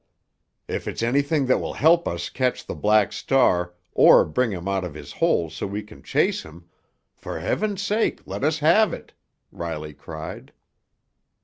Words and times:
"If 0.67 0.87
it's 0.87 1.03
anything 1.03 1.45
that 1.45 1.59
will 1.59 1.75
help 1.75 2.07
us 2.07 2.29
catch 2.31 2.65
the 2.65 2.73
Black 2.73 3.13
Star 3.13 3.75
or 3.91 4.25
bring 4.25 4.49
him 4.49 4.67
out 4.67 4.83
of 4.83 4.95
his 4.95 5.11
hole 5.11 5.51
so 5.51 5.67
we 5.67 5.83
can 5.83 6.01
chase 6.01 6.41
him, 6.41 6.67
for 7.13 7.37
Heaven's 7.39 7.83
sake 7.83 8.19
let 8.25 8.43
us 8.43 8.57
have 8.57 8.93
it!" 8.93 9.13
Riley 9.51 9.93
cried. 9.93 10.53